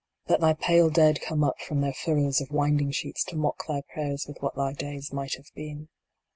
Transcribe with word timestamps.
Let 0.27 0.39
thy 0.41 0.53
pale 0.55 0.89
Dead 0.89 1.21
come 1.21 1.43
up 1.43 1.59
from 1.61 1.81
their 1.81 1.93
furrows 1.93 2.41
of 2.41 2.49
winding 2.49 2.89
sheets 2.89 3.23
to 3.25 3.35
mock 3.35 3.67
thy 3.67 3.81
prayers 3.93 4.25
with 4.27 4.41
what 4.41 4.55
thy 4.55 4.73
days 4.73 5.13
might 5.13 5.35
have 5.35 5.53
been. 5.53 5.89